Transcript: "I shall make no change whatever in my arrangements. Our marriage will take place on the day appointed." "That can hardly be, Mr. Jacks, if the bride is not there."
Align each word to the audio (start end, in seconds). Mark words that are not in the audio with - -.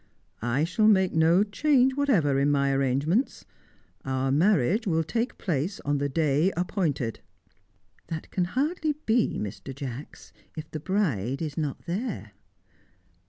"I 0.41 0.63
shall 0.63 0.87
make 0.87 1.13
no 1.13 1.43
change 1.43 1.93
whatever 1.95 2.39
in 2.39 2.49
my 2.49 2.71
arrangements. 2.71 3.45
Our 4.03 4.31
marriage 4.31 4.87
will 4.87 5.03
take 5.03 5.37
place 5.37 5.79
on 5.81 5.99
the 5.99 6.09
day 6.09 6.51
appointed." 6.57 7.19
"That 8.07 8.31
can 8.31 8.45
hardly 8.45 8.93
be, 9.05 9.37
Mr. 9.39 9.75
Jacks, 9.75 10.33
if 10.57 10.71
the 10.71 10.79
bride 10.79 11.39
is 11.39 11.55
not 11.55 11.85
there." 11.85 12.31